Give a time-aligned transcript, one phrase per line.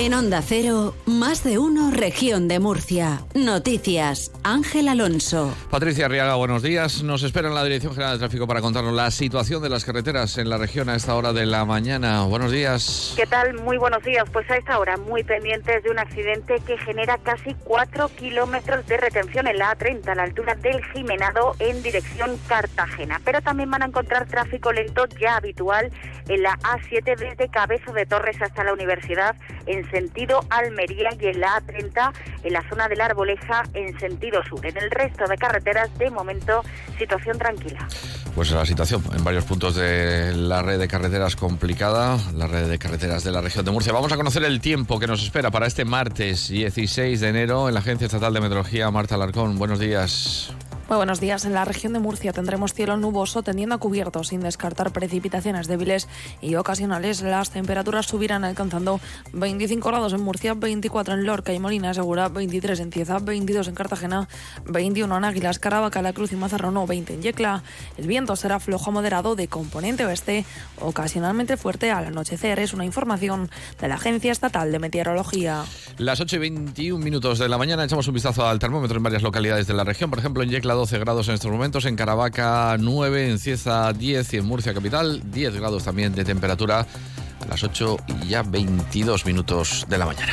[0.00, 3.20] En Onda Cero, más de uno, región de Murcia.
[3.34, 5.54] Noticias, Ángel Alonso.
[5.68, 7.02] Patricia Arriaga, buenos días.
[7.02, 10.38] Nos espera en la Dirección General de Tráfico para contarnos la situación de las carreteras
[10.38, 12.22] en la región a esta hora de la mañana.
[12.22, 13.12] Buenos días.
[13.14, 13.52] ¿Qué tal?
[13.60, 14.24] Muy buenos días.
[14.32, 18.96] Pues a esta hora, muy pendientes de un accidente que genera casi cuatro kilómetros de
[18.96, 23.20] retención en la A30, a la altura del Jimenado, en dirección Cartagena.
[23.22, 25.92] Pero también van a encontrar tráfico lento ya habitual
[26.26, 31.40] en la A7 desde Cabezo de Torres hasta la Universidad en sentido Almería y en
[31.40, 32.12] la A30
[32.42, 34.64] en la zona de la Arboleja en sentido sur.
[34.64, 36.62] En el resto de carreteras, de momento,
[36.98, 37.86] situación tranquila.
[38.34, 42.78] Pues la situación en varios puntos de la red de carreteras complicada, la red de
[42.78, 43.92] carreteras de la región de Murcia.
[43.92, 47.74] Vamos a conocer el tiempo que nos espera para este martes 16 de enero en
[47.74, 48.90] la Agencia Estatal de Meteorología.
[48.90, 50.54] Marta Alarcón, buenos días.
[50.96, 51.44] Buenos días.
[51.44, 56.08] En la región de Murcia tendremos cielo nuboso tendiendo a cubierto sin descartar precipitaciones débiles
[56.42, 57.22] y ocasionales.
[57.22, 59.00] Las temperaturas subirán alcanzando
[59.32, 63.74] 25 grados en Murcia, 24 en Lorca y Molina Segura, 23 en Cieza, 22 en
[63.76, 64.28] Cartagena,
[64.66, 67.62] 21 en Águilas, Caravaca, La Cruz y Mazarrón, 20 en Yecla.
[67.96, 70.44] El viento será flojo moderado de componente oeste,
[70.80, 72.58] ocasionalmente fuerte al anochecer.
[72.58, 73.48] Es una información
[73.80, 75.62] de la Agencia Estatal de Meteorología.
[75.98, 79.22] Las 8 y 21 minutos de la mañana echamos un vistazo al termómetro en varias
[79.22, 80.10] localidades de la región.
[80.10, 84.32] Por ejemplo, en Yecla 12 grados en estos momentos, en Caravaca 9, en Cieza 10
[84.32, 86.86] y en Murcia capital 10 grados también de temperatura
[87.38, 90.32] a las 8 y ya 22 minutos de la mañana.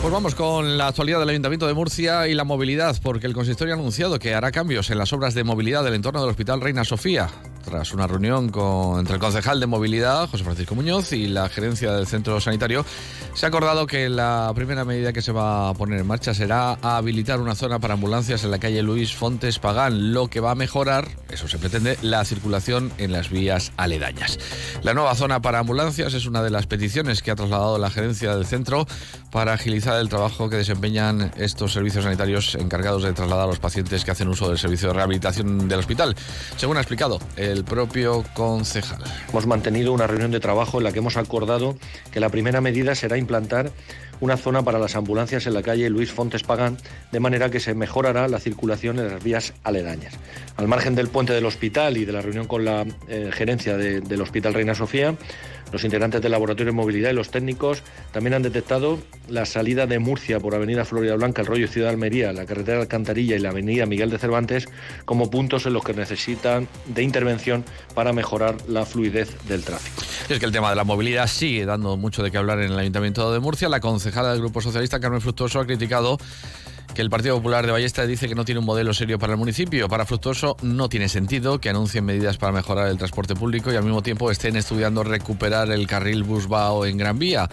[0.00, 3.74] Pues vamos con la actualidad del Ayuntamiento de Murcia y la movilidad, porque el consistorio
[3.74, 6.82] ha anunciado que hará cambios en las obras de movilidad del entorno del Hospital Reina
[6.82, 7.30] Sofía
[7.72, 11.90] tras una reunión con, entre el concejal de movilidad, José Francisco Muñoz, y la gerencia
[11.92, 12.84] del centro sanitario,
[13.32, 16.74] se ha acordado que la primera medida que se va a poner en marcha será
[16.82, 20.54] habilitar una zona para ambulancias en la calle Luis Fontes Pagán, lo que va a
[20.54, 24.38] mejorar, eso se pretende, la circulación en las vías aledañas.
[24.82, 28.36] La nueva zona para ambulancias es una de las peticiones que ha trasladado la gerencia
[28.36, 28.86] del centro
[29.30, 34.04] para agilizar el trabajo que desempeñan estos servicios sanitarios encargados de trasladar a los pacientes
[34.04, 36.14] que hacen uso del servicio de rehabilitación del hospital.
[36.58, 39.02] Según ha explicado el propio concejal.
[39.28, 41.76] Hemos mantenido una reunión de trabajo en la que hemos acordado
[42.10, 43.72] que la primera medida será implantar
[44.22, 46.78] una zona para las ambulancias en la calle Luis Fontes Pagán,
[47.10, 50.14] de manera que se mejorará la circulación en las vías aledañas.
[50.56, 54.20] Al margen del puente del hospital y de la reunión con la eh, gerencia del
[54.20, 55.16] Hospital Reina Sofía,
[55.72, 58.98] los integrantes del Laboratorio de Movilidad y los técnicos también han detectado
[59.28, 63.34] la salida de Murcia por Avenida Florida Blanca, el rollo Ciudad Almería, la carretera Alcantarilla
[63.34, 64.68] y la Avenida Miguel de Cervantes
[65.04, 67.51] como puntos en los que necesitan de intervención
[67.94, 70.02] para mejorar la fluidez del tráfico.
[70.28, 72.78] es que el tema de la movilidad sigue dando mucho de qué hablar en el
[72.78, 73.68] Ayuntamiento de Murcia.
[73.68, 76.18] La concejala del Grupo Socialista, Carmen Fructuoso, ha criticado
[76.94, 79.38] que el Partido Popular de Ballesta dice que no tiene un modelo serio para el
[79.38, 79.88] municipio.
[79.88, 83.84] Para Fructuoso no tiene sentido que anuncien medidas para mejorar el transporte público y al
[83.84, 87.48] mismo tiempo estén estudiando recuperar el carril Busbao en Gran Vía.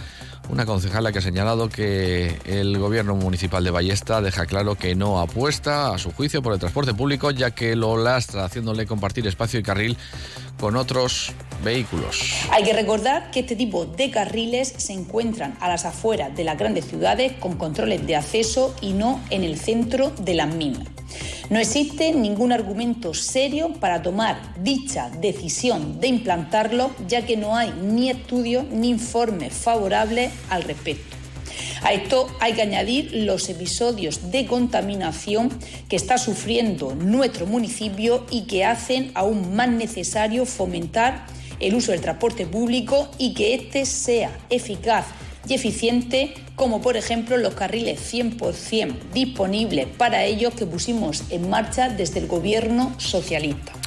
[0.49, 5.19] Una concejala que ha señalado que el gobierno municipal de Ballesta deja claro que no
[5.19, 9.59] apuesta, a su juicio, por el transporte público, ya que lo lastra haciéndole compartir espacio
[9.59, 9.97] y carril
[10.59, 11.33] con otros
[11.63, 12.21] vehículos.
[12.51, 16.57] Hay que recordar que este tipo de carriles se encuentran a las afueras de las
[16.57, 20.87] grandes ciudades con controles de acceso y no en el centro de las mismas.
[21.49, 27.73] No existe ningún argumento serio para tomar dicha decisión de implantarlo, ya que no hay
[27.81, 31.18] ni estudios ni informes favorables al respecto.
[31.81, 35.49] A esto hay que añadir los episodios de contaminación
[35.87, 41.25] que está sufriendo nuestro municipio y que hacen aún más necesario fomentar
[41.59, 45.05] el uso del transporte público y que éste sea eficaz
[45.47, 51.89] y eficiente, como por ejemplo los carriles 100% disponibles para ellos que pusimos en marcha
[51.89, 53.78] desde el gobierno socialista.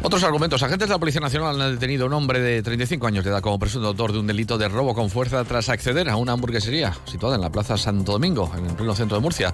[0.00, 0.62] Otros argumentos.
[0.62, 3.42] Agentes de la Policía Nacional han detenido a un hombre de 35 años de edad
[3.42, 6.96] como presunto autor de un delito de robo con fuerza tras acceder a una hamburguesería
[7.04, 9.52] situada en la Plaza Santo Domingo, en el pleno centro de Murcia.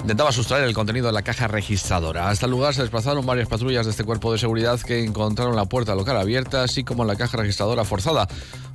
[0.00, 2.30] Intentaba sustraer el contenido de la caja registradora.
[2.30, 5.64] Hasta el lugar se desplazaron varias patrullas de este cuerpo de seguridad que encontraron la
[5.64, 8.28] puerta local abierta, así como la caja registradora forzada.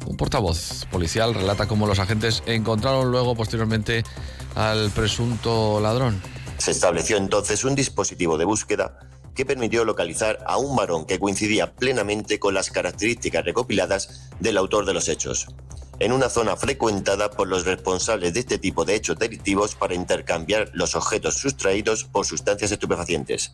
[0.05, 4.03] Un portavoz policial relata cómo los agentes encontraron luego posteriormente
[4.53, 6.21] al presunto ladrón.
[6.57, 8.99] Se estableció entonces un dispositivo de búsqueda
[9.35, 14.85] que permitió localizar a un varón que coincidía plenamente con las características recopiladas del autor
[14.85, 15.47] de los hechos,
[15.99, 20.71] en una zona frecuentada por los responsables de este tipo de hechos delictivos para intercambiar
[20.73, 23.51] los objetos sustraídos por sustancias estupefacientes.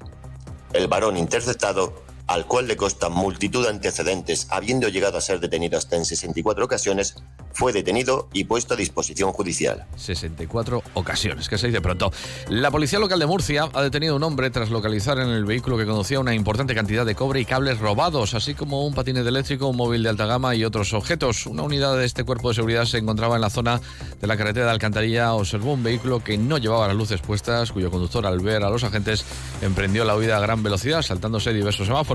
[0.74, 1.94] El varón interceptado
[2.28, 6.66] al cual le constan multitud de antecedentes, habiendo llegado a ser detenido hasta en 64
[6.66, 7.16] ocasiones,
[7.54, 9.86] fue detenido y puesto a disposición judicial.
[9.96, 12.12] 64 ocasiones, que se dice pronto.
[12.50, 15.78] La policía local de Murcia ha detenido a un hombre tras localizar en el vehículo
[15.78, 19.68] que conducía una importante cantidad de cobre y cables robados, así como un patinete eléctrico,
[19.68, 21.46] un móvil de alta gama y otros objetos.
[21.46, 23.82] Una unidad de este cuerpo de seguridad se encontraba en la zona
[24.20, 25.34] de la carretera de Alcantarilla.
[25.34, 28.84] Observó un vehículo que no llevaba las luces puestas, cuyo conductor al ver a los
[28.84, 29.26] agentes
[29.62, 32.11] emprendió la huida a gran velocidad, saltándose diversos semáforos.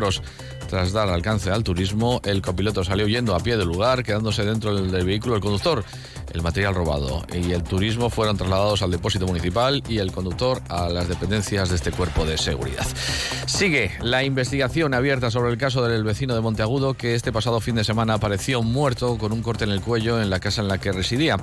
[0.68, 4.74] Tras dar alcance al turismo, el copiloto salió huyendo a pie del lugar, quedándose dentro
[4.74, 5.84] del vehículo el conductor.
[6.32, 10.88] El material robado y el turismo fueron trasladados al depósito municipal y el conductor a
[10.88, 12.86] las dependencias de este cuerpo de seguridad.
[13.46, 17.76] Sigue la investigación abierta sobre el caso del vecino de Monteagudo que este pasado fin
[17.76, 20.78] de semana apareció muerto con un corte en el cuello en la casa en la
[20.78, 21.38] que residía.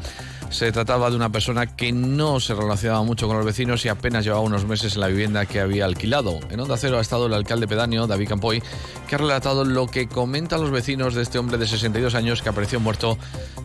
[0.53, 4.23] Se trataba de una persona que no se relacionaba mucho con los vecinos y apenas
[4.23, 6.39] llevaba unos meses en la vivienda que había alquilado.
[6.51, 8.61] En Onda Cero ha estado el alcalde pedáneo, David Campoy,
[9.09, 12.49] que ha relatado lo que comentan los vecinos de este hombre de 62 años que
[12.49, 13.17] apareció muerto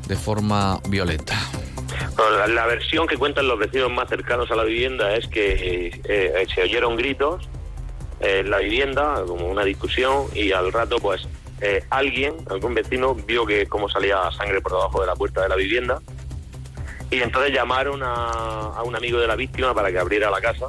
[0.07, 1.37] de forma violenta.
[2.49, 6.47] la, versión que cuentan los vecinos más cercanos a la vivienda es que eh, eh,
[6.55, 7.51] se oyeron gritos
[8.21, 11.29] en la vivienda, como una discusión, y al rato, pues,
[11.61, 15.51] eh, alguien, algún vecino, vio que cómo salía sangre por debajo de la puerta de
[15.51, 16.01] la vivienda
[17.11, 20.67] y entonces llamaron a, un amigo de la víctima para que abriera la casa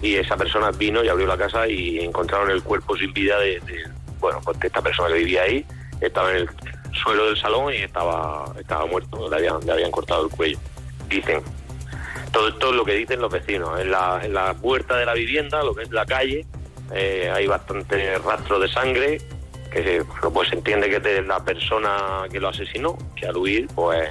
[0.00, 3.62] y esa persona vino y abrió la casa y encontraron el cuerpo sin vida de,
[4.18, 5.64] bueno, pues esta persona que vivía ahí,
[6.00, 6.50] estaba en el
[6.92, 10.58] suelo del salón y estaba, estaba muerto, le habían, le habían cortado el cuello,
[11.08, 11.42] dicen.
[12.32, 13.78] Todo esto es lo que dicen los vecinos.
[13.78, 16.46] En la, en la puerta de la vivienda, lo que es la calle,
[16.94, 19.18] eh, hay bastante rastro de sangre,
[19.70, 23.68] que pues se entiende que es de la persona que lo asesinó, que al huir,
[23.74, 24.10] pues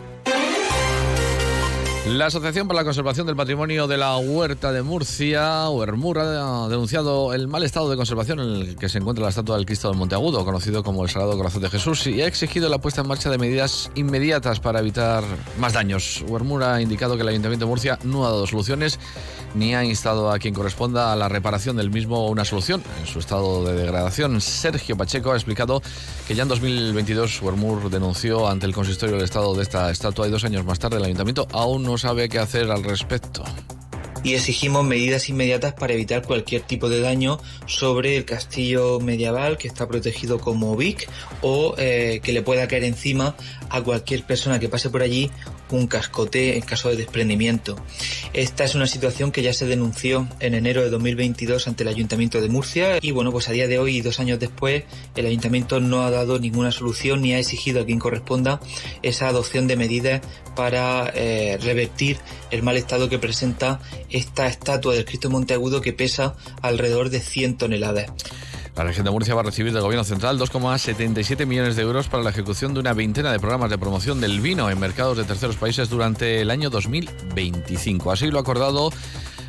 [2.07, 7.31] La Asociación para la Conservación del Patrimonio de la Huerta de Murcia, Huermur, ha denunciado
[7.31, 9.99] el mal estado de conservación en el que se encuentra la estatua del Cristo del
[9.99, 13.29] Monteagudo, conocido como el Sagrado Corazón de Jesús, y ha exigido la puesta en marcha
[13.29, 15.23] de medidas inmediatas para evitar
[15.59, 16.25] más daños.
[16.27, 18.97] Huermur ha indicado que el Ayuntamiento de Murcia no ha dado soluciones
[19.53, 23.19] ni ha instado a quien corresponda a la reparación del mismo una solución en su
[23.19, 24.39] estado de degradación.
[24.41, 25.81] Sergio Pacheco ha explicado
[26.27, 30.31] que ya en 2022 Huermur denunció ante el consistorio del estado de esta estatua y
[30.31, 33.43] dos años más tarde el Ayuntamiento aún no no sabe qué hacer al respecto
[34.23, 39.67] y exigimos medidas inmediatas para evitar cualquier tipo de daño sobre el castillo medieval que
[39.67, 41.07] está protegido como VIC
[41.41, 43.35] o eh, que le pueda caer encima
[43.69, 45.31] a cualquier persona que pase por allí
[45.71, 47.75] un cascote en caso de desprendimiento.
[48.33, 52.41] Esta es una situación que ya se denunció en enero de 2022 ante el Ayuntamiento
[52.41, 54.83] de Murcia y bueno, pues a día de hoy, dos años después,
[55.15, 58.59] el Ayuntamiento no ha dado ninguna solución ni ha exigido a quien corresponda
[59.01, 60.21] esa adopción de medidas
[60.55, 62.17] para eh, revertir
[62.51, 63.79] el mal estado que presenta
[64.11, 68.11] esta estatua del Cristo Monteagudo que pesa alrededor de 100 toneladas.
[68.75, 72.23] La región de Murcia va a recibir del Gobierno Central 2,77 millones de euros para
[72.23, 75.57] la ejecución de una veintena de programas de promoción del vino en mercados de terceros
[75.57, 78.11] países durante el año 2025.
[78.11, 78.91] Así lo ha acordado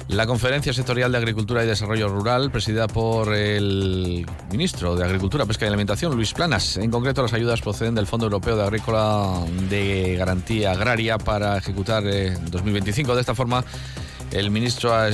[0.09, 5.65] la Conferencia Sectorial de Agricultura y Desarrollo Rural, presidida por el ministro de Agricultura, Pesca
[5.65, 6.77] y Alimentación, Luis Planas.
[6.77, 9.39] En concreto, las ayudas proceden del Fondo Europeo de Agrícola
[9.70, 13.15] de Garantía Agraria para ejecutar en 2025.
[13.15, 13.65] De esta forma,
[14.32, 15.08] el ministro ha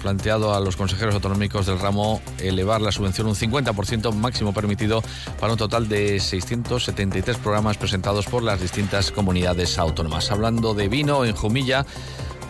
[0.00, 5.02] planteado a los consejeros autonómicos del ramo elevar la subvención un 50% máximo permitido
[5.40, 10.30] para un total de 673 programas presentados por las distintas comunidades autónomas.
[10.30, 11.84] Hablando de vino, en Jumilla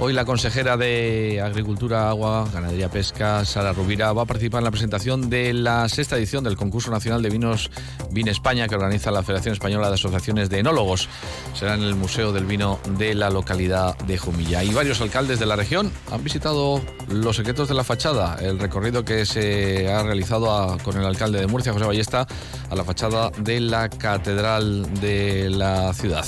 [0.02, 4.71] Hoy la consejera de Agricultura, Agua, Ganadería, Pesca, Sara Rubira, va a participar en la
[4.71, 7.71] presentación de la sexta edición del concurso nacional de vinos
[8.11, 11.07] Vin España que organiza la Federación Española de Asociaciones de Enólogos.
[11.52, 14.64] Será en el Museo del Vino de la localidad de Jumilla.
[14.64, 16.80] Y varios alcaldes de la región han visitado
[17.11, 21.47] los secretos de la fachada, el recorrido que se ha realizado con el alcalde de
[21.47, 22.26] Murcia, José Ballesta,
[22.71, 26.25] a la fachada de la Catedral de la ciudad.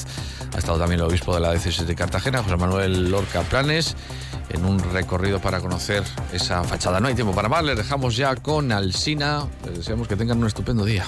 [0.54, 4.78] Ha estado también el obispo de la diócesis de Cartagena, José Manuel Lorca En un
[4.92, 6.02] recorrido para conocer
[6.32, 7.00] esa fachada.
[7.00, 9.46] No hay tiempo para más, les dejamos ya con Alsina.
[9.64, 11.04] Les deseamos que tengan un estupendo día.